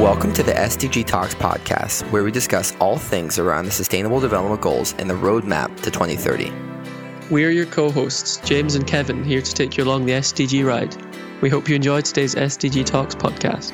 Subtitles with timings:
[0.00, 4.58] Welcome to the SDG Talks podcast, where we discuss all things around the Sustainable Development
[4.58, 6.50] Goals and the roadmap to 2030.
[7.30, 10.64] We are your co hosts, James and Kevin, here to take you along the SDG
[10.64, 10.96] ride.
[11.42, 13.72] We hope you enjoyed today's SDG Talks podcast.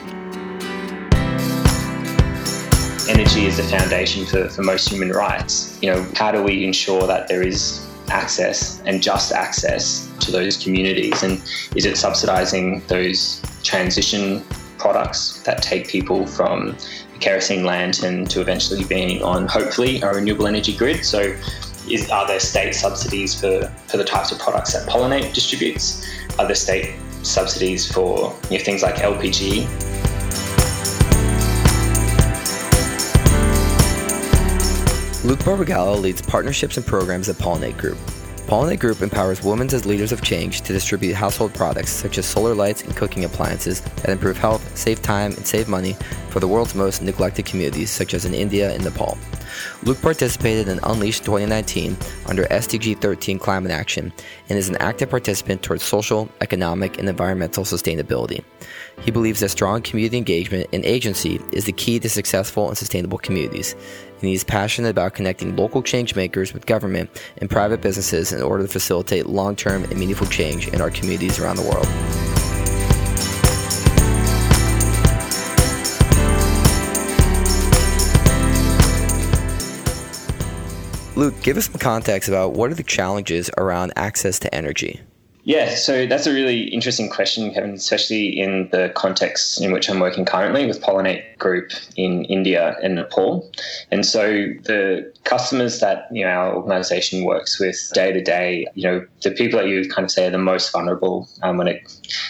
[3.09, 5.79] Energy is the foundation for, for most human rights.
[5.81, 10.61] You know, how do we ensure that there is access and just access to those
[10.61, 11.23] communities?
[11.23, 11.35] And
[11.77, 14.45] is it subsidizing those transition
[14.87, 16.77] products that take people from
[17.13, 21.05] a kerosene lantern to eventually being on, hopefully, a renewable energy grid?
[21.05, 21.35] So,
[21.91, 26.07] is, are there state subsidies for, for the types of products that Pollinate distributes?
[26.39, 29.67] Are there state subsidies for you know, things like LPG?
[35.25, 37.99] Luke Barbagallo leads partnerships and programs at Pollinate Group.
[38.47, 42.55] Pollinate Group empowers women as leaders of change to distribute household products such as solar
[42.55, 45.97] lights and cooking appliances that improve health, save time, and save money
[46.31, 49.19] for the world's most neglected communities, such as in India and Nepal.
[49.83, 54.13] Luke participated in Unleashed 2019 under SDG 13 Climate Action
[54.49, 58.43] and is an active participant towards social, economic, and environmental sustainability.
[59.01, 63.19] He believes that strong community engagement and agency is the key to successful and sustainable
[63.19, 68.33] communities, and he is passionate about connecting local change makers with government and private businesses
[68.33, 72.26] in order to facilitate long term and meaningful change in our communities around the world.
[81.17, 85.01] Luke, give us some context about what are the challenges around access to energy?
[85.45, 90.01] Yeah, so that's a really interesting question, Kevin, especially in the context in which I'm
[90.01, 93.49] working currently with Pollinate Group in India and Nepal.
[93.93, 94.27] And so
[94.65, 99.31] the customers that you know our organization works with day to day, you know, the
[99.31, 101.81] people that you kind of say are the most vulnerable um, when it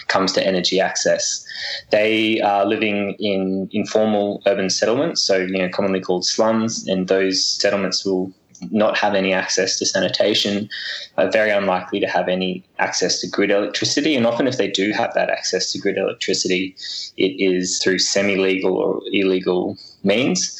[0.08, 1.42] comes to energy access.
[1.90, 7.44] They are living in informal urban settlements, so you know, commonly called slums, and those
[7.44, 8.30] settlements will
[8.70, 10.68] not have any access to sanitation,
[11.16, 14.14] are very unlikely to have any access to grid electricity.
[14.16, 16.74] And often, if they do have that access to grid electricity,
[17.16, 20.58] it is through semi legal or illegal means.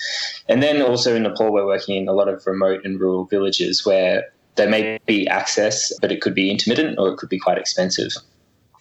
[0.49, 3.85] And then also in Nepal, we're working in a lot of remote and rural villages
[3.85, 4.25] where
[4.57, 8.13] there may be access, but it could be intermittent or it could be quite expensive.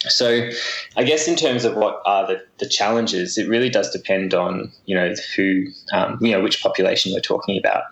[0.01, 0.49] So,
[0.97, 4.71] I guess in terms of what are the, the challenges, it really does depend on
[4.85, 7.83] you know who um, you know which population we're talking about,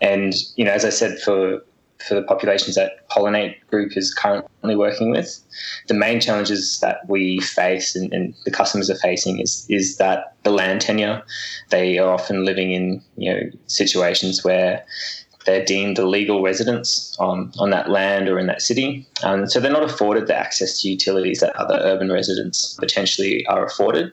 [0.00, 1.62] and you know as I said for
[2.06, 5.38] for the populations that Pollinate Group is currently working with,
[5.88, 10.34] the main challenges that we face and, and, the customers are facing is is that
[10.42, 11.22] the land tenure.
[11.70, 14.84] They are often living in you know situations where
[15.44, 19.06] they're deemed illegal residents on, on that land or in that city.
[19.22, 23.64] Um, so they're not afforded the access to utilities that other urban residents potentially are
[23.64, 24.12] afforded.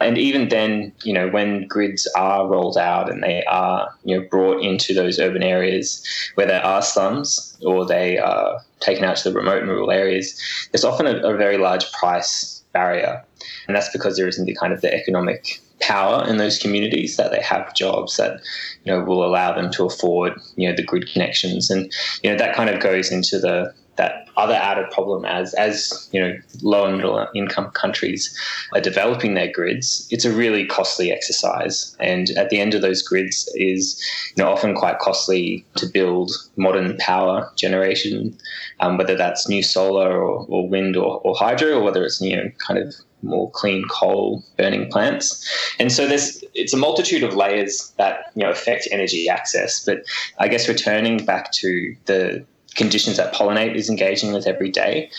[0.00, 4.26] And even then, you know, when grids are rolled out and they are, you know,
[4.30, 9.30] brought into those urban areas where there are slums or they are taken out to
[9.30, 10.40] the remote and rural areas,
[10.72, 13.22] there's often a, a very large price barrier.
[13.66, 17.32] And that's because there isn't the kind of the economic power in those communities that
[17.32, 18.40] they have jobs that
[18.84, 22.38] you know will allow them to afford you know the grid connections and you know
[22.38, 26.86] that kind of goes into the that other added problem as as you know low
[26.86, 28.36] and middle income countries
[28.72, 33.02] are developing their grids it's a really costly exercise and at the end of those
[33.02, 34.02] grids is
[34.34, 38.36] you know often quite costly to build modern power generation
[38.80, 42.36] um, whether that's new solar or, or wind or, or hydro or whether it's you
[42.36, 45.48] know kind of more clean coal burning plants.
[45.78, 49.84] And so there's it's a multitude of layers that you know affect energy access.
[49.84, 50.02] But
[50.38, 52.44] I guess returning back to the
[52.76, 55.10] conditions that pollinate is engaging with every day.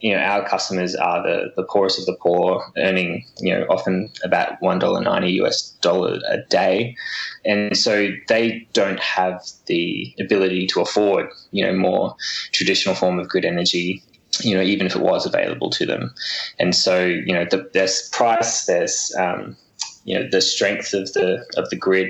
[0.00, 4.10] You know, our customers are the, the poorest of the poor, earning, you know, often
[4.24, 6.96] about $1.90 US dollar a day.
[7.44, 12.16] And so they don't have the ability to afford, you know, more
[12.52, 14.02] traditional form of good energy
[14.42, 16.14] you know, even if it was available to them.
[16.58, 19.56] And so, you know, the, there's price, there's, um,
[20.04, 22.08] you know, the strength of the of the grid.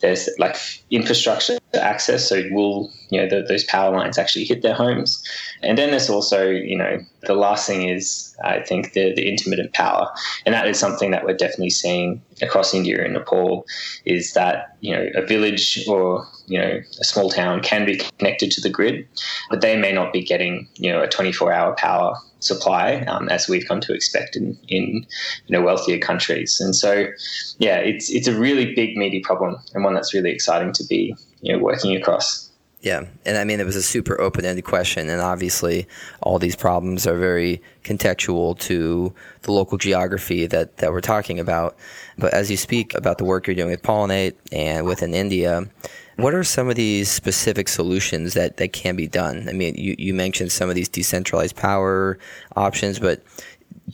[0.00, 0.56] There's like
[0.90, 5.22] infrastructure access, so will you know the, those power lines actually hit their homes?
[5.62, 9.72] And then there's also, you know, the last thing is I think the the intermittent
[9.72, 10.10] power,
[10.46, 13.66] and that is something that we're definitely seeing across India and Nepal.
[14.04, 18.50] Is that you know a village or you know a small town can be connected
[18.52, 19.06] to the grid,
[19.50, 23.48] but they may not be getting you know a 24 hour power supply um, as
[23.48, 25.06] we've come to expect in, in
[25.46, 26.58] you know wealthier countries.
[26.60, 27.06] And so,
[27.58, 31.14] yeah, it's it's a really big meaty problem and one that's really exciting to be
[31.40, 32.50] you know working across.
[32.82, 35.86] Yeah, and I mean it was a super open-ended question, and obviously
[36.22, 41.76] all these problems are very contextual to the local geography that that we're talking about.
[42.16, 45.68] But as you speak about the work you're doing with Pollinate and within India,
[46.16, 49.46] what are some of these specific solutions that that can be done?
[49.48, 52.18] I mean, you you mentioned some of these decentralized power
[52.56, 53.22] options, but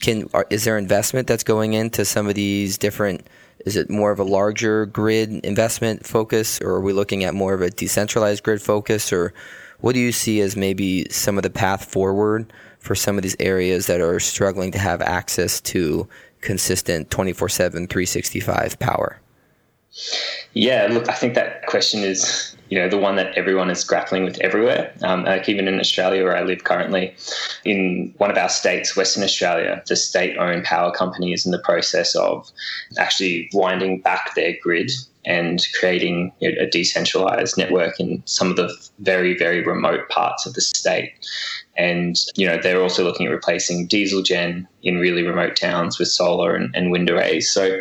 [0.00, 3.26] can are, is there investment that's going into some of these different
[3.66, 7.52] is it more of a larger grid investment focus, or are we looking at more
[7.52, 9.34] of a decentralized grid focus, or
[9.80, 13.36] what do you see as maybe some of the path forward for some of these
[13.40, 16.08] areas that are struggling to have access to
[16.40, 19.20] consistent 24 7, 365 power?
[20.52, 24.24] Yeah, look, I think that question is you know the one that everyone is grappling
[24.24, 24.92] with everywhere.
[25.02, 27.14] Um, like even in Australia, where I live currently,
[27.64, 32.14] in one of our states, Western Australia, the state-owned power company is in the process
[32.14, 32.50] of
[32.98, 34.90] actually winding back their grid
[35.24, 40.46] and creating you know, a decentralized network in some of the very very remote parts
[40.46, 41.12] of the state.
[41.76, 46.08] And you know they're also looking at replacing diesel gen in really remote towns with
[46.08, 47.50] solar and, and wind arrays.
[47.50, 47.80] So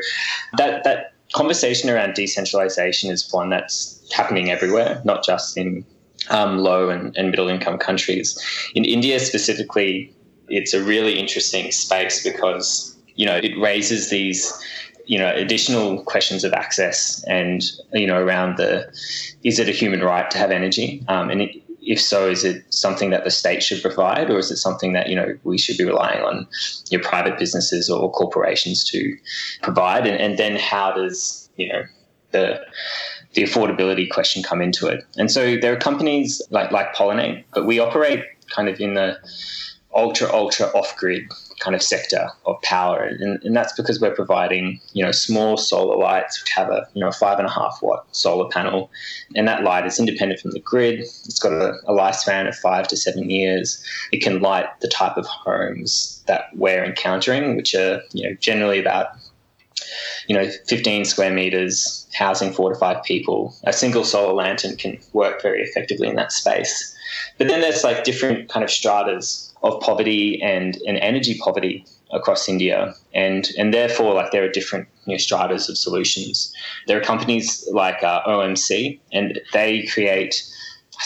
[0.57, 5.85] that that conversation around decentralization is one that's happening everywhere, not just in
[6.29, 8.27] um, low and, and middle income countries.
[8.73, 10.13] In India specifically,
[10.47, 14.41] it's a really interesting space because you know it raises these
[15.05, 17.63] you know additional questions of access and
[17.93, 18.87] you know around the
[19.43, 21.51] is it a human right to have energy um, and it,
[21.81, 25.07] if so is it something that the state should provide or is it something that
[25.09, 26.47] you know we should be relying on
[26.89, 29.15] your private businesses or corporations to
[29.61, 31.83] provide and, and then how does you know
[32.31, 32.59] the
[33.35, 35.05] the affordability question come into it.
[35.17, 39.17] And so there are companies like like Pollinate, but we operate kind of in the
[39.93, 41.23] ultra ultra off grid
[41.59, 45.97] kind of sector of power, and, and that's because we're providing you know small solar
[45.97, 48.89] lights which have a you know five and a half watt solar panel,
[49.35, 50.99] and that light is independent from the grid.
[50.99, 53.83] It's got a, a lifespan of five to seven years.
[54.11, 58.79] It can light the type of homes that we're encountering, which are you know generally
[58.79, 59.07] about
[60.27, 64.97] you know 15 square meters housing four to five people, a single solar lantern can
[65.13, 66.95] work very effectively in that space.
[67.37, 72.47] But then there's like different kind of stratas of poverty and, and energy poverty across
[72.47, 76.53] India, and and therefore like there are different you know, stratas of solutions.
[76.87, 80.43] There are companies like uh, OMC, and they create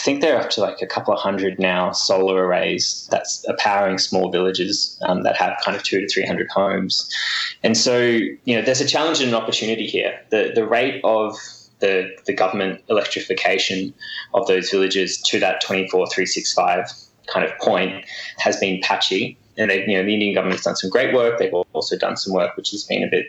[0.00, 3.98] I think they're up to like a couple of hundred now solar arrays that's powering
[3.98, 7.14] small villages um, that have kind of two to three hundred homes.
[7.62, 10.18] And so, you know, there's a challenge and an opportunity here.
[10.30, 11.36] The the rate of
[11.80, 13.92] the the government electrification
[14.32, 16.86] of those villages to that 24 365
[17.26, 18.02] kind of point
[18.38, 19.36] has been patchy.
[19.58, 21.38] And they, you know, the Indian government's done some great work.
[21.38, 23.26] They've also done some work which has been a bit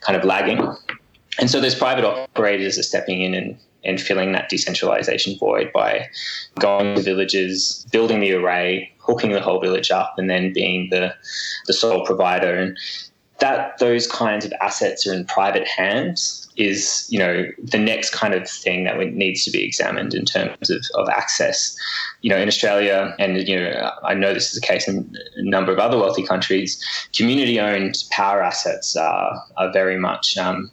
[0.00, 0.74] kind of lagging.
[1.38, 6.08] And so those private operators are stepping in and and filling that decentralization void by
[6.58, 11.14] going to villages, building the array, hooking the whole village up, and then being the,
[11.66, 12.56] the sole provider.
[12.56, 12.78] And
[13.40, 18.32] that those kinds of assets are in private hands is you know the next kind
[18.32, 21.76] of thing that needs to be examined in terms of, of access
[22.22, 25.42] you know in australia and you know i know this is the case in a
[25.42, 26.80] number of other wealthy countries
[27.12, 30.70] community owned power assets are, are very much um,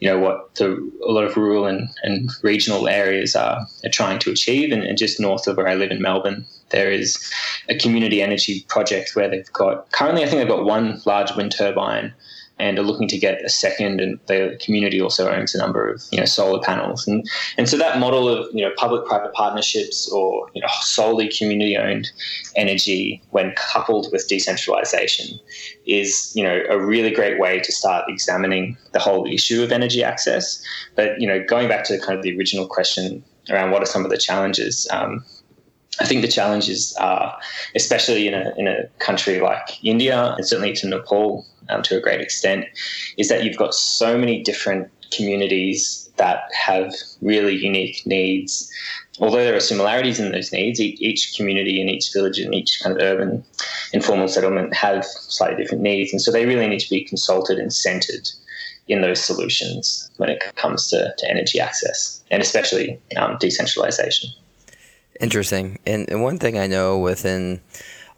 [0.00, 0.74] you know what the,
[1.06, 4.72] a lot of rural and, and regional areas are, are trying to achieve.
[4.72, 7.30] And, and, just north of where I live in Melbourne, there is
[7.68, 11.54] a community energy project where they've got currently I think they've got one large wind
[11.56, 12.12] turbine
[12.58, 14.00] and are looking to get a second.
[14.00, 17.28] And the community also owns a number of you know solar panels, and
[17.58, 22.10] and so that model of you know public-private partnerships or you know solely community-owned
[22.56, 25.38] energy, when coupled with decentralization,
[25.86, 30.02] is you know a really great way to start examining the whole issue of energy
[30.02, 30.62] access.
[30.94, 34.04] But you know, going back to kind of the original question around what are some
[34.04, 34.88] of the challenges.
[34.90, 35.24] Um,
[36.00, 37.38] I think the challenges are,
[37.74, 42.00] especially in a, in a country like India and certainly to Nepal um, to a
[42.00, 42.66] great extent,
[43.16, 48.70] is that you've got so many different communities that have really unique needs.
[49.20, 52.96] Although there are similarities in those needs, each community and each village and each kind
[52.96, 53.44] of urban
[53.92, 56.12] informal settlement have slightly different needs.
[56.12, 58.28] And so they really need to be consulted and centered
[58.88, 64.30] in those solutions when it comes to, to energy access and especially um, decentralization.
[65.20, 65.78] Interesting.
[65.86, 67.60] And, and one thing I know within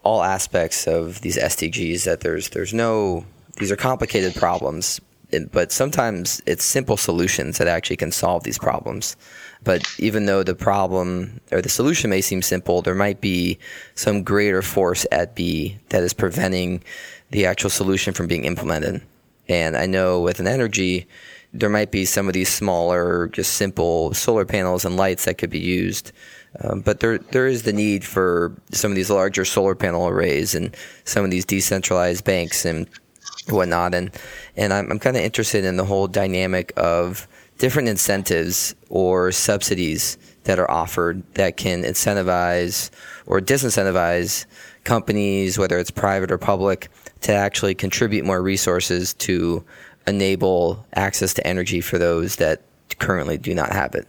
[0.03, 3.25] all aspects of these SDGs that there's there's no
[3.57, 5.01] these are complicated problems,
[5.51, 9.17] but sometimes it's simple solutions that actually can solve these problems.
[9.63, 13.59] But even though the problem or the solution may seem simple, there might be
[13.95, 16.81] some greater force at B that is preventing
[17.31, 19.01] the actual solution from being implemented.
[19.49, 21.07] And I know with an energy,
[21.53, 25.49] there might be some of these smaller, just simple solar panels and lights that could
[25.49, 26.13] be used
[26.61, 30.55] Um, but there there is the need for some of these larger solar panel arrays
[30.55, 32.87] and some of these decentralized banks and
[33.49, 33.93] whatnot.
[33.93, 34.11] And
[34.55, 37.27] and I'm, I'm kind of interested in the whole dynamic of
[37.59, 42.89] different incentives or subsidies that are offered that can incentivize
[43.27, 44.45] or disincentivize
[44.85, 46.89] companies, whether it's private or public,
[47.21, 49.63] to actually contribute more resources to
[50.07, 52.61] enable access to energy for those that
[52.97, 54.07] currently do not have it.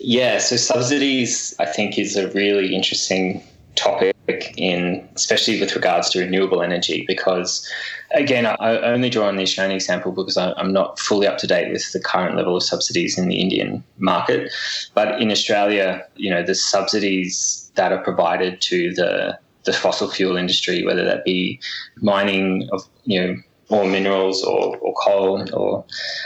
[0.00, 3.42] Yeah, so subsidies, I think, is a really interesting
[3.76, 4.14] topic
[4.56, 7.70] in especially with regards to renewable energy because
[8.12, 11.70] again i only draw on the australian example because i'm not fully up to date
[11.70, 14.50] with the current level of subsidies in the indian market.
[14.94, 20.36] But in australia you know the subsidies that are provided to the the fossil fuel
[20.36, 21.60] industry whether that be
[22.00, 23.36] mining of you know
[23.70, 25.84] more minerals or, or coal or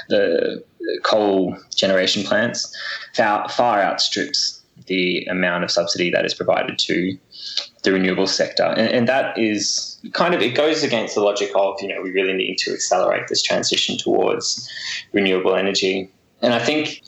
[0.08, 0.62] the
[1.02, 2.74] coal generation plants
[3.14, 7.16] far, far outstrips the amount of subsidy that is provided to
[7.82, 8.64] the renewable sector.
[8.64, 12.10] And, and, that is kind of, it goes against the logic of, you know, we
[12.10, 14.68] really need to accelerate this transition towards
[15.12, 16.10] renewable energy.
[16.42, 17.02] And I think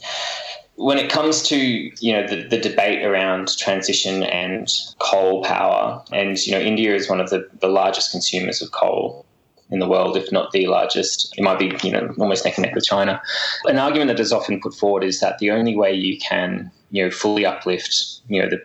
[0.76, 6.38] when it comes to, you know, the, the debate around transition and coal power, and,
[6.46, 9.26] you know, India is one of the, the largest consumers of coal
[9.70, 11.32] in the world, if not the largest.
[11.36, 13.20] It might be, you know, almost neck and neck with China.
[13.64, 17.04] An argument that is often put forward is that the only way you can, you
[17.04, 18.60] know, fully uplift, you know, the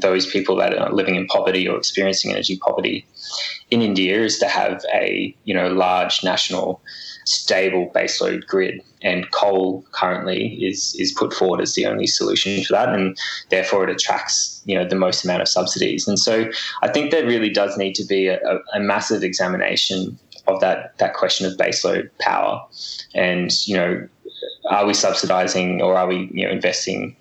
[0.00, 3.06] those people that are living in poverty or experiencing energy poverty
[3.70, 6.80] in India is to have a you know large national
[7.24, 12.72] stable baseload grid and coal currently is is put forward as the only solution for
[12.72, 13.16] that and
[13.50, 16.50] therefore it attracts you know the most amount of subsidies and so
[16.82, 18.38] I think there really does need to be a,
[18.74, 20.18] a massive examination
[20.54, 22.64] of that that question of baseload power.
[23.14, 24.08] And you know
[24.70, 27.16] are we subsidizing or are we you know investing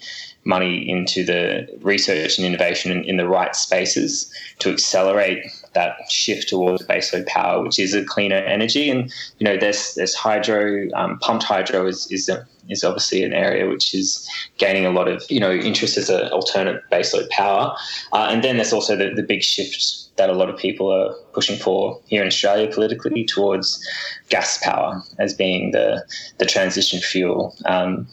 [0.45, 6.49] money into the research and innovation in, in, the right spaces to accelerate that shift
[6.49, 8.89] towards baseload power, which is a cleaner energy.
[8.89, 13.33] And you know, there's there's hydro, um, pumped hydro is is a, is obviously an
[13.33, 17.75] area which is gaining a lot of you know interest as an alternate baseload power.
[18.13, 21.13] Uh, and then there's also the, the big shift that a lot of people are
[21.33, 23.85] pushing for here in Australia politically towards
[24.29, 26.03] gas power as being the
[26.37, 27.55] the transition fuel.
[27.65, 28.07] Um,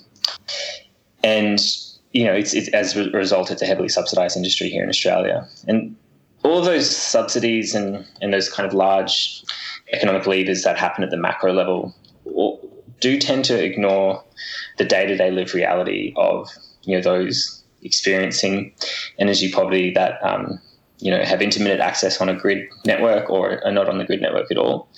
[1.25, 1.61] and
[2.13, 5.47] you know, it's, it's, as a result, it's a heavily subsidised industry here in Australia.
[5.69, 5.95] And
[6.47, 9.43] all those subsidies and, and those kind of large
[9.93, 11.95] economic levers that happen at the macro level
[13.01, 14.23] do tend to ignore
[14.79, 16.49] the day-to-day lived reality of
[16.83, 18.73] you know those experiencing
[19.19, 20.59] energy poverty that um,
[20.99, 24.21] you know have intermittent access on a grid network or are not on the grid
[24.21, 24.89] network at all.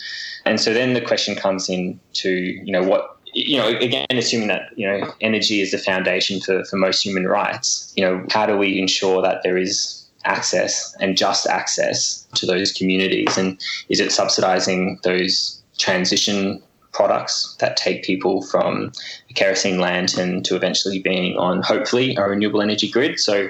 [0.45, 4.49] And so then the question comes in to you know what you know, again, assuming
[4.49, 8.47] that, you know, energy is the foundation for, for most human rights, you know, how
[8.47, 13.37] do we ensure that there is access and just access to those communities?
[13.37, 18.93] And is it subsidizing those transition products that take people from
[19.31, 23.21] a kerosene lantern to eventually being on, hopefully, a renewable energy grid?
[23.21, 23.49] So,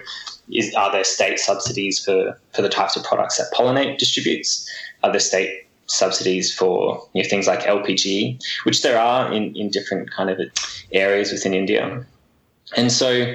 [0.51, 4.67] is, are there state subsidies for, for the types of products that Pollinate distributes?
[5.03, 9.71] Are there state subsidies for you know, things like LPG, which there are in, in
[9.71, 10.39] different kind of
[10.93, 12.05] areas within India.
[12.77, 13.35] And so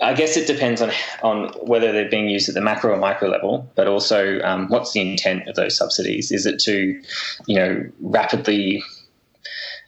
[0.00, 0.90] I guess it depends on
[1.22, 4.92] on whether they're being used at the macro or micro level, but also um, what's
[4.92, 6.30] the intent of those subsidies?
[6.30, 7.00] Is it to,
[7.46, 8.82] you know, rapidly,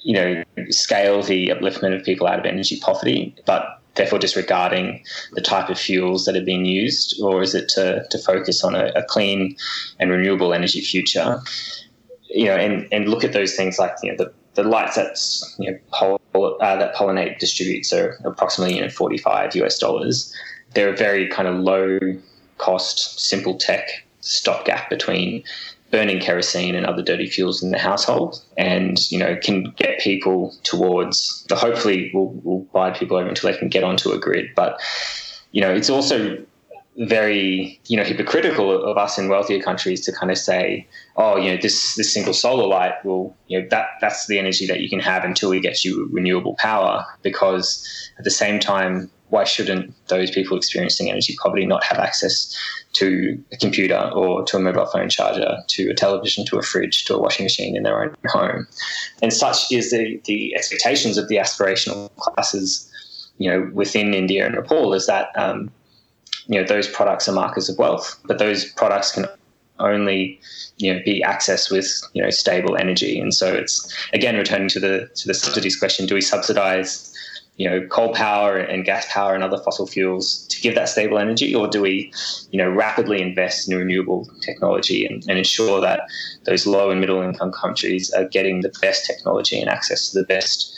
[0.02, 5.40] you know, scale the upliftment of people out of energy poverty, but therefore disregarding the
[5.40, 8.86] type of fuels that are being used, or is it to, to focus on a,
[8.96, 9.56] a clean
[9.98, 11.40] and renewable energy future?
[12.28, 15.56] You know, and, and look at those things like you know the, the lights that's
[15.58, 20.34] you know pol- uh, that pollinate distributes are approximately you know 45 US dollars.
[20.74, 21.98] They're a very kind of low
[22.58, 23.88] cost, simple tech
[24.20, 25.42] stopgap between
[25.90, 30.54] burning kerosene and other dirty fuels in the household and you know can get people
[30.62, 34.46] towards the hopefully will will buy people over until they can get onto a grid
[34.54, 34.80] but
[35.50, 36.38] you know it's also
[37.00, 41.50] very you know hypocritical of us in wealthier countries to kind of say oh you
[41.50, 44.88] know this this single solar light will you know that that's the energy that you
[44.90, 47.86] can have until we get you renewable power because
[48.18, 52.54] at the same time why shouldn't those people experiencing energy poverty not have access
[52.92, 57.04] to a computer or to a mobile phone charger, to a television, to a fridge,
[57.04, 58.66] to a washing machine in their own home?
[59.22, 62.90] And such is the, the expectations of the aspirational classes,
[63.38, 65.70] you know, within India and Nepal is that, um,
[66.50, 69.26] you know, those products are markers of wealth, but those products can
[69.78, 70.38] only
[70.76, 74.78] you know be accessed with you know stable energy and so it's again returning to
[74.78, 77.10] the to the subsidies question do we subsidize
[77.60, 81.18] you know coal power and gas power and other fossil fuels to give that stable
[81.18, 82.10] energy, or do we
[82.50, 86.00] you know rapidly invest in renewable technology and, and ensure that
[86.46, 90.24] those low and middle income countries are getting the best technology and access to the
[90.24, 90.74] best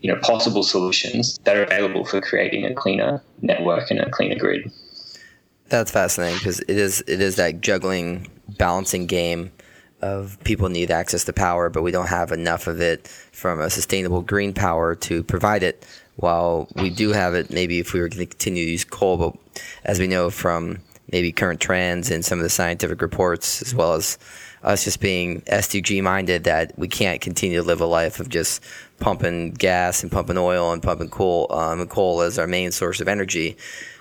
[0.00, 4.36] you know possible solutions that are available for creating a cleaner network and a cleaner
[4.36, 4.72] grid.
[5.74, 9.50] That's fascinating because it is it is that juggling balancing game
[10.02, 13.68] of people need access to power, but we don't have enough of it from a
[13.68, 15.84] sustainable green power to provide it.
[16.14, 19.16] While we do have it, maybe if we were going to continue to use coal,
[19.16, 20.78] but as we know from
[21.10, 24.16] maybe current trends and some of the scientific reports, as well as
[24.62, 28.62] us just being SDG minded, that we can't continue to live a life of just
[29.00, 33.08] pumping gas and pumping oil and pumping coal, um, coal as our main source of
[33.08, 33.56] energy.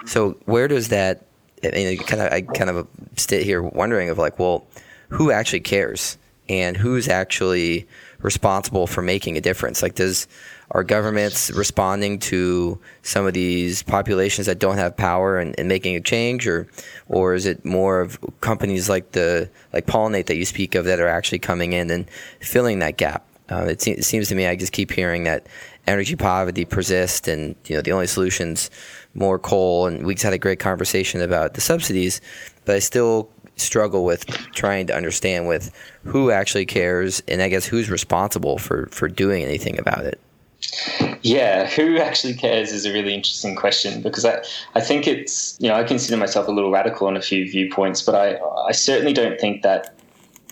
[0.05, 1.25] So where does that?
[1.65, 4.67] I mean, kind of, I kind of sit here wondering of like, well,
[5.09, 6.17] who actually cares
[6.49, 7.87] and who's actually
[8.19, 9.81] responsible for making a difference?
[9.81, 10.27] Like, does
[10.71, 15.95] our governments responding to some of these populations that don't have power and, and, making
[15.95, 16.67] a change, or
[17.07, 20.99] or is it more of companies like the like Pollinate that you speak of that
[20.99, 23.25] are actually coming in and filling that gap?
[23.51, 25.45] Uh, it, se- it seems to me I just keep hearing that
[25.85, 28.71] energy poverty persists, and you know the only solutions
[29.13, 29.87] more coal.
[29.87, 32.21] And we had a great conversation about the subsidies,
[32.65, 35.71] but I still struggle with trying to understand with
[36.03, 40.19] who actually cares and I guess who's responsible for for doing anything about it.
[41.21, 44.41] Yeah, who actually cares is a really interesting question because I,
[44.75, 48.01] I think it's you know I consider myself a little radical on a few viewpoints,
[48.01, 49.95] but I I certainly don't think that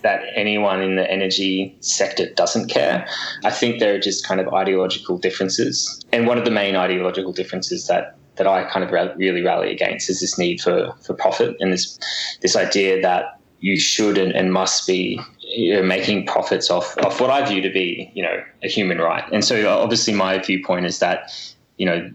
[0.02, 3.06] that anyone in the energy sector doesn't care.
[3.44, 7.32] I think there are just kind of ideological differences, and one of the main ideological
[7.32, 11.56] differences that that I kind of really rally against is this need for, for profit
[11.60, 11.98] and this
[12.40, 17.20] this idea that you should and, and must be you know, making profits off, off
[17.20, 19.24] what I view to be you know a human right.
[19.32, 21.32] And so obviously my viewpoint is that
[21.76, 22.10] you know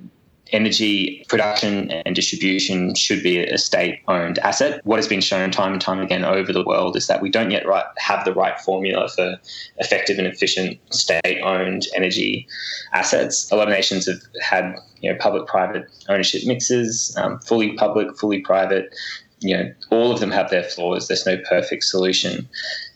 [0.52, 4.82] energy production and distribution should be a state owned asset.
[4.86, 7.52] What has been shown time and time again over the world is that we don't
[7.52, 9.38] yet right, have the right formula for
[9.78, 12.48] effective and efficient state owned energy
[12.94, 13.52] assets.
[13.52, 18.18] A lot of nations have had you know, public private ownership mixes, um, fully public,
[18.18, 18.94] fully private.
[19.40, 21.08] You know, all of them have their flaws.
[21.08, 22.48] There's no perfect solution.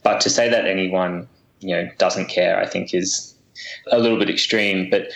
[0.04, 1.28] But to say that anyone,
[1.60, 3.36] you know, doesn't care, I think is
[3.92, 4.90] a little bit extreme.
[4.90, 5.12] But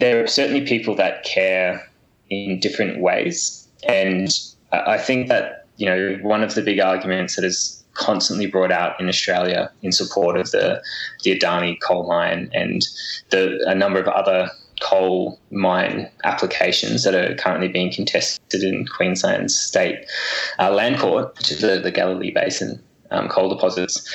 [0.00, 1.86] there are certainly people that care
[2.30, 3.68] in different ways.
[3.86, 4.28] And
[4.72, 8.98] I think that, you know, one of the big arguments that is constantly brought out
[9.00, 10.82] in Australia in support of the,
[11.22, 12.86] the Adani coal mine and
[13.30, 14.48] the, a number of other
[14.80, 20.06] coal mine applications that are currently being contested in Queensland's state
[20.58, 24.08] uh, land court, which is the, the Galilee Basin um, coal deposits.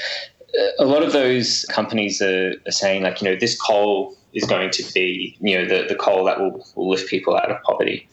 [0.80, 4.69] A lot of those companies are, are saying, like, you know, this coal is going
[4.69, 8.08] to be, you know, the, the coal that will, will lift people out of poverty.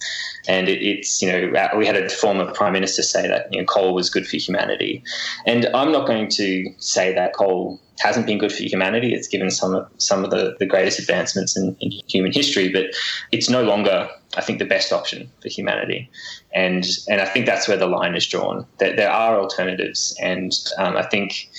[0.48, 3.60] And it, it's, you know, uh, we had a former prime minister say that, you
[3.60, 5.02] know, coal was good for humanity.
[5.46, 9.14] And I'm not going to say that coal hasn't been good for humanity.
[9.14, 12.86] It's given some of, some of the, the greatest advancements in, in human history, but
[13.30, 16.10] it's no longer, I think, the best option for humanity.
[16.54, 18.66] And, and I think that's where the line is drawn.
[18.78, 20.16] That there are alternatives.
[20.20, 21.50] And um, I think,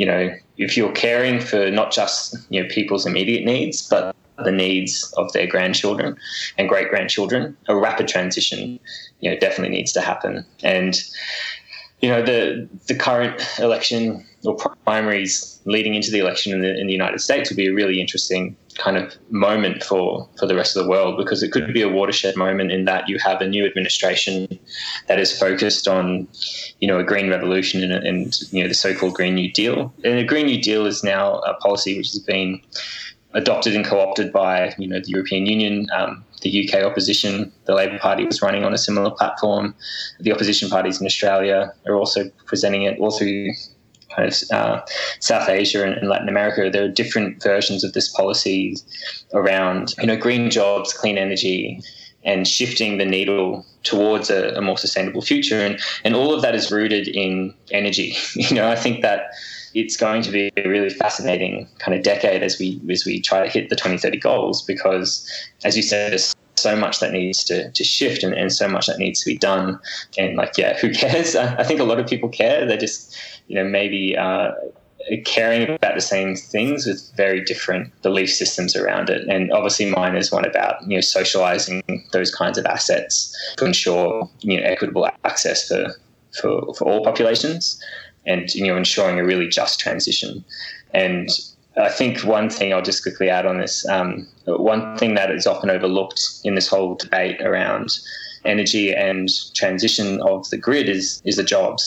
[0.00, 4.50] you know, if you're caring for not just you know people's immediate needs, but the
[4.50, 6.16] needs of their grandchildren
[6.56, 8.80] and great grandchildren, a rapid transition,
[9.20, 10.42] you know, definitely needs to happen.
[10.62, 10.98] And
[12.00, 16.86] you know, the the current election or primaries leading into the election in the, in
[16.86, 20.76] the United States will be a really interesting kind of moment for, for the rest
[20.76, 23.46] of the world because it could be a watershed moment in that you have a
[23.46, 24.58] new administration
[25.06, 26.26] that is focused on,
[26.80, 29.92] you know, a green revolution and, and you know, the so-called Green New Deal.
[30.02, 32.60] And the Green New Deal is now a policy which has been
[33.34, 37.52] adopted and co-opted by, you know, the European Union, um, the UK opposition.
[37.66, 39.74] The Labor Party was running on a similar platform.
[40.20, 43.50] The opposition parties in Australia are also presenting it all through
[44.14, 44.80] kind of uh,
[45.20, 48.76] South Asia and, and, Latin America, there are different versions of this policy
[49.32, 51.80] around you know green jobs, clean energy,
[52.24, 55.60] and shifting the needle towards a, a more sustainable future.
[55.60, 58.14] And and all of that is rooted in energy.
[58.34, 59.30] You know, I think that
[59.74, 63.44] it's going to be a really fascinating kind of decade as we as we try
[63.44, 65.28] to hit the 2030 goals because
[65.64, 68.86] as you said there's so much that needs to, to shift and, and so much
[68.86, 69.78] that needs to be done
[70.18, 73.16] and like yeah who cares I think a lot of people care they're just
[73.50, 74.52] you know, maybe uh,
[75.24, 79.26] caring about the same things with very different belief systems around it.
[79.28, 81.82] And obviously, mine is one about you know socializing
[82.12, 85.92] those kinds of assets to ensure you know equitable access for
[86.40, 87.82] for, for all populations,
[88.24, 90.44] and you know ensuring a really just transition.
[90.94, 91.28] And
[91.76, 95.44] I think one thing I'll just quickly add on this um, one thing that is
[95.44, 97.98] often overlooked in this whole debate around
[98.44, 101.82] energy and transition of the grid is is the jobs,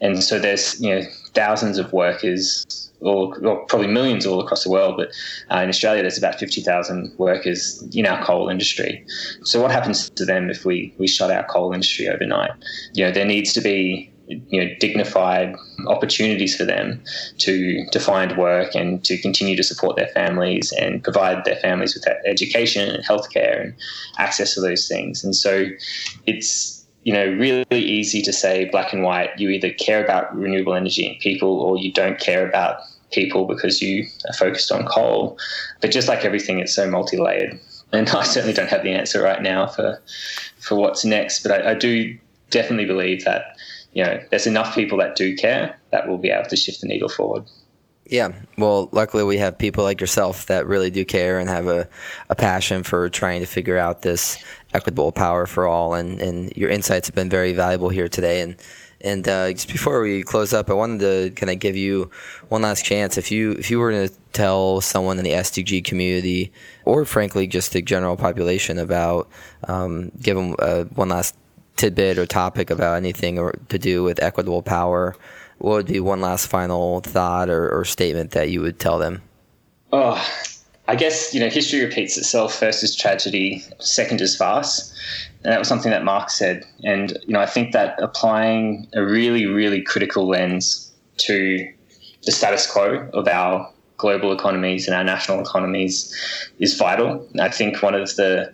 [0.00, 1.02] and so there's you know
[1.34, 2.64] thousands of workers.
[3.00, 5.10] Or, or probably millions all across the world, but
[5.54, 9.06] uh, in Australia, there's about 50,000 workers in our coal industry.
[9.44, 12.50] So, what happens to them if we, we shut our coal industry overnight?
[12.94, 17.02] You know, there needs to be you know dignified opportunities for them
[17.38, 21.94] to to find work and to continue to support their families and provide their families
[21.94, 23.74] with education and healthcare and
[24.18, 25.24] access to those things.
[25.24, 25.66] And so
[26.26, 29.30] it's you know really easy to say black and white.
[29.38, 33.80] You either care about renewable energy and people, or you don't care about people because
[33.80, 35.38] you are focused on coal.
[35.80, 37.58] But just like everything, it's so multi-layered.
[37.92, 40.02] And I certainly don't have the answer right now for
[40.58, 41.42] for what's next.
[41.42, 42.18] But I, I do
[42.50, 43.57] definitely believe that
[43.98, 46.86] you know, there's enough people that do care that will be able to shift the
[46.86, 47.42] needle forward.
[48.06, 51.88] Yeah, well, luckily we have people like yourself that really do care and have a,
[52.30, 54.38] a passion for trying to figure out this
[54.72, 55.94] equitable power for all.
[55.94, 58.40] And, and your insights have been very valuable here today.
[58.40, 58.56] And
[59.00, 62.10] and uh, just before we close up, I wanted to kind of give you
[62.48, 63.16] one last chance.
[63.16, 66.52] If you if you were to tell someone in the SDG community,
[66.84, 69.28] or frankly just the general population, about
[69.68, 71.36] um, give them uh, one last
[71.78, 75.16] tidbit or topic about anything or to do with equitable power,
[75.58, 79.22] what would be one last final thought or, or statement that you would tell them?
[79.92, 80.22] Oh,
[80.86, 82.54] I guess you know history repeats itself.
[82.54, 84.94] First is tragedy, second is farce,
[85.44, 86.64] and that was something that Marx said.
[86.84, 91.66] And you know I think that applying a really really critical lens to
[92.24, 96.14] the status quo of our global economies and our national economies
[96.58, 97.26] is vital.
[97.40, 98.52] I think one of the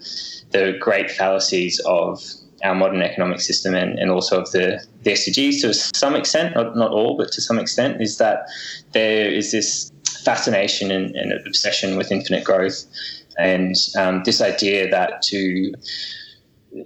[0.50, 2.22] the great fallacies of
[2.64, 6.74] our modern economic system and, and also of the, the SDGs to some extent, not,
[6.76, 8.46] not all, but to some extent, is that
[8.92, 9.92] there is this
[10.24, 12.84] fascination and, and obsession with infinite growth.
[13.38, 15.38] And um, this idea that to,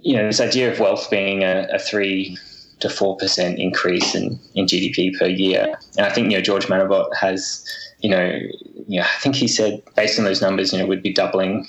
[0.01, 2.37] you know, this idea of wealth being a, a three
[2.81, 5.77] to four percent increase in, in GDP per year.
[5.97, 7.65] And I think you know George Monbiot has,
[7.99, 8.39] you know,
[8.87, 11.67] you know, I think he said based on those numbers, you know, we'd be doubling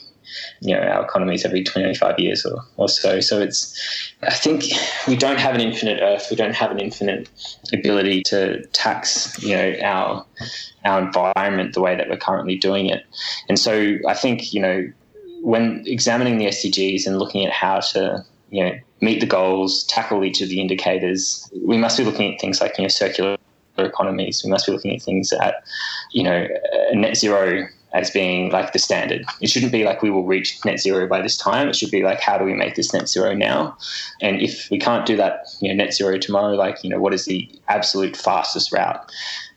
[0.61, 3.21] you know our economies every 25 years or, or so.
[3.21, 4.64] So it's i think
[5.09, 6.29] we don't have an infinite earth.
[6.31, 7.29] We don't have an infinite
[7.73, 10.25] ability to tax you know our
[10.85, 13.05] our environment the way that we're currently doing it.
[13.49, 14.90] And so i think you know
[15.43, 20.23] when examining the sdgs and looking at how to you know meet the goals tackle
[20.23, 23.38] each of the indicators we must be looking at things like you know circular
[23.79, 24.43] economies.
[24.45, 25.62] We must be looking at things at
[26.12, 26.47] you know
[26.93, 29.24] net zero as being like the standard.
[29.40, 31.68] It shouldn't be like we will reach net zero by this time.
[31.68, 33.76] It should be like how do we make this net zero now?
[34.20, 37.14] And if we can't do that, you know, net zero tomorrow, like you know, what
[37.14, 39.11] is the absolute fastest route?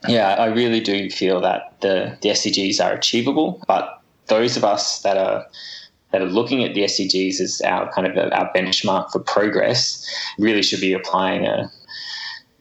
[0.07, 5.01] Yeah, I really do feel that the the SDGs are achievable, but those of us
[5.01, 5.45] that are
[6.11, 10.61] that are looking at the SDGs as our kind of our benchmark for progress really
[10.61, 11.71] should be applying a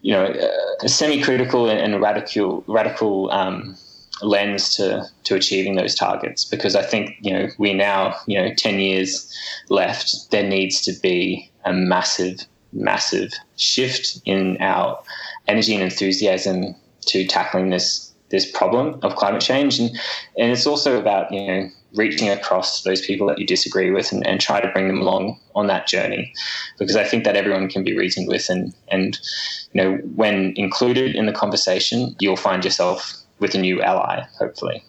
[0.00, 0.35] you know
[0.80, 3.76] a semi-critical and, radical radical um,
[4.22, 8.54] lens to to achieving those targets because I think you know we now you know
[8.54, 9.32] ten years
[9.68, 10.30] left.
[10.30, 12.40] There needs to be a massive,
[12.72, 15.02] massive shift in our
[15.48, 16.74] energy and enthusiasm
[17.06, 19.90] to tackling this this problem of climate change, and
[20.38, 24.26] and it's also about you know reaching across those people that you disagree with and,
[24.26, 26.32] and try to bring them along on that journey
[26.78, 29.18] because I think that everyone can be reasoned with and and
[29.72, 34.83] you know when included in the conversation you'll find yourself with a new ally, hopefully.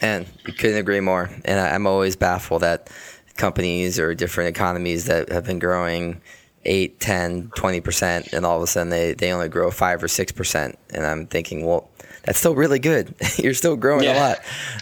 [0.00, 1.28] And couldn't agree more.
[1.44, 2.88] And I'm always baffled at
[3.36, 6.20] companies or different economies that have been growing
[6.64, 10.76] 8, 10, 20%, and all of a sudden they, they only grow 5 or 6%.
[10.90, 11.88] And I'm thinking, well,
[12.24, 13.14] that's still really good.
[13.38, 14.12] You're still growing yeah.
[14.12, 14.38] a lot.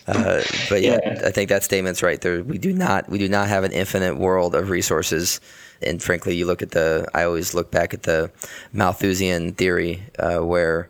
[0.08, 2.20] Uh, but yeah, yeah, I think that statement's right.
[2.20, 5.40] There, we do not we do not have an infinite world of resources.
[5.80, 7.06] And frankly, you look at the.
[7.14, 8.32] I always look back at the
[8.72, 10.88] Malthusian theory, uh, where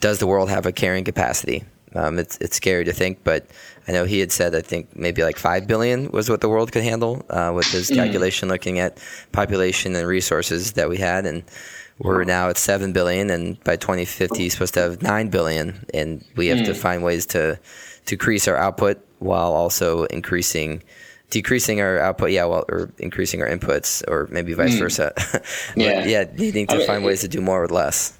[0.00, 1.64] does the world have a carrying capacity?
[1.94, 3.46] Um, it's it's scary to think, but
[3.88, 6.72] I know he had said I think maybe like five billion was what the world
[6.72, 7.96] could handle uh, with his mm.
[7.96, 8.98] calculation, looking at
[9.32, 11.42] population and resources that we had, and
[11.98, 16.46] we're now at seven billion, and by 2050 supposed to have nine billion, and we
[16.46, 16.66] have mm.
[16.66, 17.58] to find ways to
[18.06, 20.82] to increase our output while also increasing
[21.30, 24.78] decreasing our output, yeah, well, or increasing our inputs, or maybe vice mm.
[24.78, 25.12] versa.
[25.76, 28.19] yeah, yeah, needing to I mean, find ways to do more with less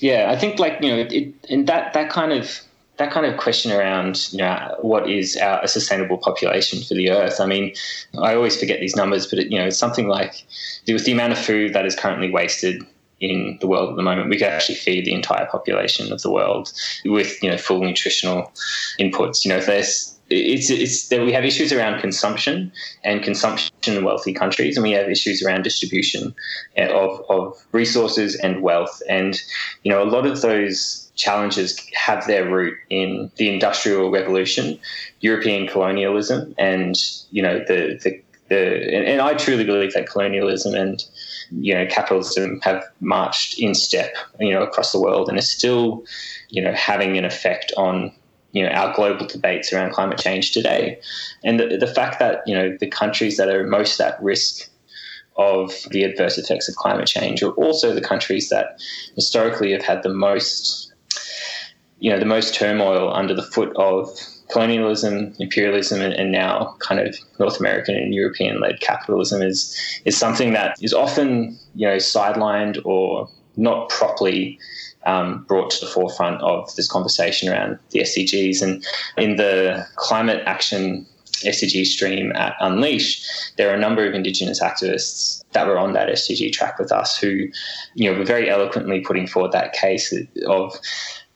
[0.00, 2.60] yeah, I think like you know, it, and that that kind of
[2.98, 7.10] that kind of question around you know what is our, a sustainable population for the
[7.10, 7.40] earth.
[7.40, 7.74] I mean,
[8.18, 10.44] I always forget these numbers, but it, you know, it's something like
[10.86, 12.82] with the amount of food that is currently wasted
[13.20, 14.28] in the world at the moment.
[14.28, 16.72] We could actually feed the entire population of the world
[17.04, 18.52] with you know full nutritional
[18.98, 19.44] inputs.
[19.44, 22.72] You know, if there's it's it's that we have issues around consumption
[23.04, 26.34] and consumption in wealthy countries, and we have issues around distribution
[26.76, 29.02] eh, of of resources and wealth.
[29.08, 29.40] And
[29.84, 34.78] you know, a lot of those challenges have their root in the industrial revolution,
[35.20, 36.96] European colonialism, and
[37.30, 41.04] you know the the, the and, and I truly believe that colonialism and
[41.52, 46.04] you know capitalism have marched in step you know across the world and is still
[46.48, 48.12] you know having an effect on
[48.56, 50.98] you know our global debates around climate change today,
[51.44, 54.70] and the, the fact that you know the countries that are most at risk
[55.36, 58.80] of the adverse effects of climate change are also the countries that
[59.14, 60.90] historically have had the most
[61.98, 64.08] you know the most turmoil under the foot of
[64.48, 69.60] colonialism, imperialism, and, and, now kind of North American and European led capitalism is
[70.06, 74.58] is something that is often you know sidelined or not properly
[75.06, 78.60] um, brought to the forefront of this conversation around the SDGs.
[78.62, 78.84] And
[79.16, 81.06] in the climate action
[81.44, 86.08] SDG stream at Unleash, there are a number of Indigenous activists that were on that
[86.08, 87.48] SDG track with us who,
[87.94, 90.12] you know, were very eloquently putting forward that case
[90.46, 90.78] of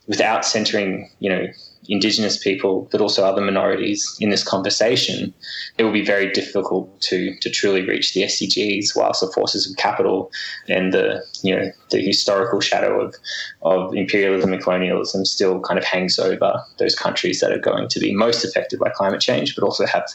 [0.06, 1.46] without centering, you know,
[1.88, 5.32] Indigenous people, but also other minorities in this conversation,
[5.78, 9.76] it will be very difficult to to truly reach the SDGs whilst the forces of
[9.76, 10.30] capital
[10.68, 13.14] and the you know the historical shadow of
[13.62, 17.98] of imperialism and colonialism still kind of hangs over those countries that are going to
[17.98, 20.06] be most affected by climate change, but also have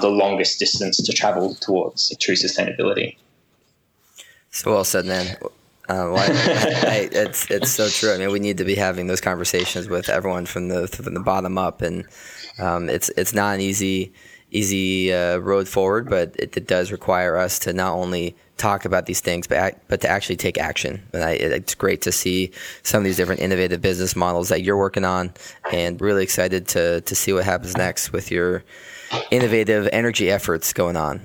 [0.00, 3.16] the longest distance to travel towards true sustainability.
[4.50, 5.36] So well said, man.
[5.92, 8.14] Um, well, I, I, it's it's so true.
[8.14, 11.20] I mean, we need to be having those conversations with everyone from the from the
[11.20, 12.06] bottom up, and
[12.58, 14.12] um, it's it's not an easy
[14.50, 19.06] easy uh, road forward, but it, it, does require us to not only talk about
[19.06, 21.02] these things, but act, but to actually take action.
[21.12, 22.52] And I, it's great to see
[22.82, 25.34] some of these different innovative business models that you're working on,
[25.72, 28.64] and really excited to to see what happens next with your
[29.30, 31.20] innovative energy efforts going on.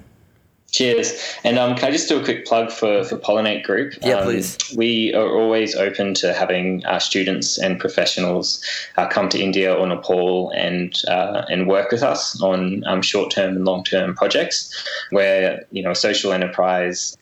[0.72, 1.18] Cheers.
[1.46, 3.94] And um, can I just do a quick plug for, for Pollinate Group?
[4.04, 4.58] Yeah, um, please.
[4.76, 8.62] We are always open to having our students and professionals
[8.98, 13.32] uh, come to India or Nepal and uh, and work with us on um, short
[13.32, 14.74] term and long term projects
[15.12, 17.18] where, you know, a social enterprise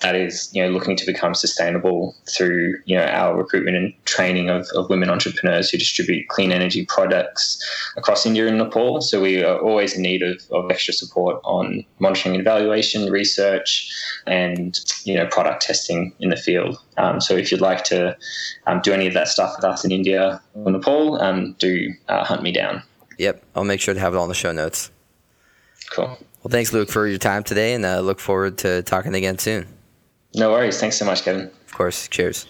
[0.00, 4.48] that is you know looking to become sustainable through you know our recruitment and training
[4.48, 7.60] of, of women entrepreneurs who distribute clean energy products
[7.96, 9.00] across India and Nepal.
[9.00, 13.90] So we are always in need of, of extra support on monitoring and evaluation, research,
[14.26, 16.78] and you know product testing in the field.
[16.96, 18.16] Um, so if you'd like to
[18.66, 22.24] um, do any of that stuff with us in India or Nepal, um, do uh,
[22.24, 22.82] hunt me down.
[23.18, 24.92] Yep, I'll make sure to have it on the show notes.
[25.90, 26.18] Cool.
[26.42, 29.66] Well, thanks, Luke, for your time today, and uh, look forward to talking again soon.
[30.34, 30.78] No worries.
[30.78, 31.50] Thanks so much, Kevin.
[31.66, 32.08] Of course.
[32.08, 32.46] Cheers.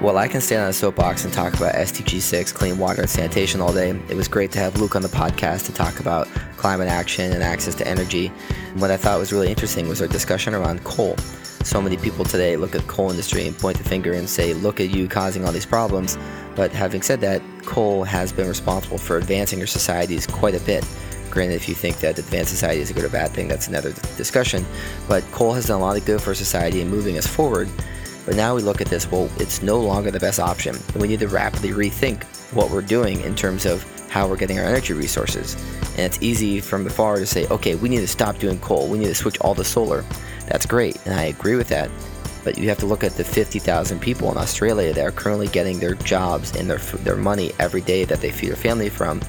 [0.00, 3.10] While I can stand on a soapbox and talk about SDG 6, clean water and
[3.10, 6.28] sanitation all day, it was great to have Luke on the podcast to talk about
[6.56, 8.30] climate action and access to energy.
[8.70, 11.16] And what I thought was really interesting was our discussion around coal.
[11.64, 14.54] So many people today look at the coal industry and point the finger and say,
[14.54, 16.16] look at you causing all these problems.
[16.54, 20.86] But having said that, coal has been responsible for advancing our societies quite a bit.
[21.30, 23.92] Granted, if you think that advanced society is a good or bad thing, that's another
[24.16, 24.64] discussion.
[25.06, 27.68] But coal has done a lot of good for society and moving us forward.
[28.26, 30.76] But now we look at this, well, it's no longer the best option.
[30.76, 34.58] And we need to rapidly rethink what we're doing in terms of how we're getting
[34.58, 35.54] our energy resources.
[35.92, 38.88] And it's easy from afar to say, okay, we need to stop doing coal.
[38.88, 40.04] We need to switch all to solar.
[40.46, 40.96] That's great.
[41.06, 41.90] And I agree with that.
[42.44, 45.78] But you have to look at the 50,000 people in Australia that are currently getting
[45.78, 49.20] their jobs and their, their money every day that they feed their family from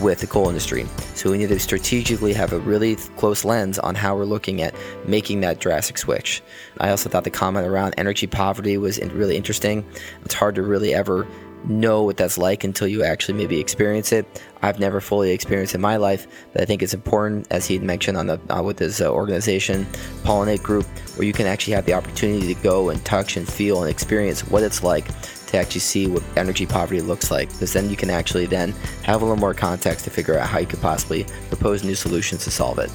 [0.00, 0.86] with the coal industry.
[1.14, 4.74] So we need to strategically have a really close lens on how we're looking at
[5.06, 6.42] making that drastic switch.
[6.78, 9.86] I also thought the comment around energy poverty was really interesting.
[10.24, 11.26] It's hard to really ever
[11.66, 14.42] know what that's like until you actually maybe experience it.
[14.62, 18.16] I've never fully experienced in my life, but I think it's important, as he mentioned
[18.16, 19.86] on the uh, with his uh, organization,
[20.22, 23.82] Pollinate Group, where you can actually have the opportunity to go and touch and feel
[23.82, 25.06] and experience what it's like
[25.54, 29.22] to actually see what energy poverty looks like because then you can actually then have
[29.22, 32.50] a little more context to figure out how you could possibly propose new solutions to
[32.50, 32.90] solve it.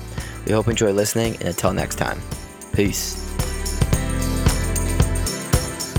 [0.46, 2.20] We hope you enjoy listening and until next time,
[2.74, 3.16] peace.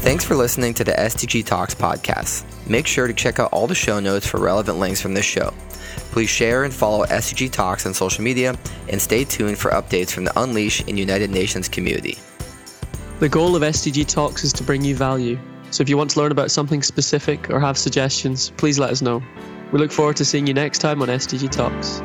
[0.00, 2.44] Thanks for listening to the SDG Talks podcast.
[2.68, 5.52] Make sure to check out all the show notes for relevant links from this show.
[6.10, 8.56] Please share and follow SDG Talks on social media
[8.88, 12.18] and stay tuned for updates from the Unleash and United Nations community.
[13.20, 15.38] The goal of SDG Talks is to bring you value
[15.70, 19.02] so if you want to learn about something specific or have suggestions, please let us
[19.02, 19.22] know.
[19.72, 22.02] We look forward to seeing you next time on SDG Talks.